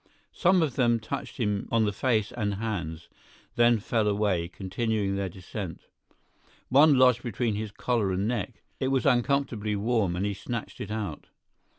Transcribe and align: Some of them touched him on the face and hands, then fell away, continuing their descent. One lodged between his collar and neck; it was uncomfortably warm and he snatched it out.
Some 0.33 0.63
of 0.63 0.77
them 0.77 0.99
touched 0.99 1.37
him 1.37 1.67
on 1.71 1.85
the 1.85 1.93
face 1.93 2.31
and 2.31 2.55
hands, 2.55 3.07
then 3.55 3.77
fell 3.77 4.07
away, 4.07 4.47
continuing 4.47 5.15
their 5.15 5.29
descent. 5.29 5.81
One 6.69 6.95
lodged 6.97 7.21
between 7.21 7.53
his 7.53 7.69
collar 7.69 8.11
and 8.11 8.27
neck; 8.27 8.63
it 8.79 8.87
was 8.87 9.05
uncomfortably 9.05 9.75
warm 9.75 10.15
and 10.15 10.25
he 10.25 10.33
snatched 10.33 10.81
it 10.81 10.89
out. 10.89 11.27